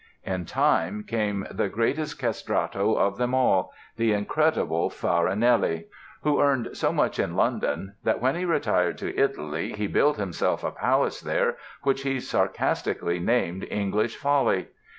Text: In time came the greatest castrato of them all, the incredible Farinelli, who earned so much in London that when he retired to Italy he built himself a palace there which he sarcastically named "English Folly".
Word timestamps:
In 0.23 0.45
time 0.45 1.03
came 1.03 1.45
the 1.51 1.69
greatest 1.69 2.17
castrato 2.17 2.95
of 2.97 3.19
them 3.19 3.35
all, 3.35 3.71
the 3.97 4.13
incredible 4.13 4.89
Farinelli, 4.89 5.85
who 6.23 6.41
earned 6.41 6.75
so 6.75 6.91
much 6.91 7.19
in 7.19 7.35
London 7.35 7.93
that 8.03 8.19
when 8.19 8.33
he 8.33 8.43
retired 8.43 8.97
to 8.97 9.15
Italy 9.15 9.73
he 9.73 9.85
built 9.85 10.17
himself 10.17 10.63
a 10.63 10.71
palace 10.71 11.21
there 11.21 11.55
which 11.83 12.01
he 12.01 12.19
sarcastically 12.19 13.19
named 13.19 13.67
"English 13.69 14.17
Folly". 14.17 14.69